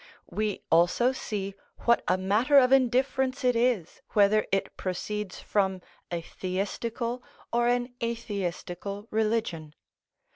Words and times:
We 0.31 0.63
also 0.71 1.11
see 1.11 1.53
what 1.81 2.03
a 2.07 2.17
matter 2.17 2.57
of 2.57 2.71
indifference 2.71 3.43
it 3.43 3.55
is 3.55 4.01
whether 4.13 4.47
it 4.51 4.75
proceeds 4.75 5.39
from 5.39 5.79
a 6.09 6.21
theistical 6.23 7.21
or 7.53 7.67
an 7.67 7.93
atheistical 8.03 9.07
religion. 9.11 9.75